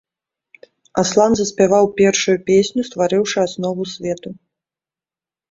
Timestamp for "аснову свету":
3.47-4.29